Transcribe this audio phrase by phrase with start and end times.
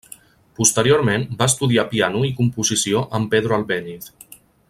[0.59, 4.11] Posteriorment va estudiar piano i composició amb Pedro Albéniz.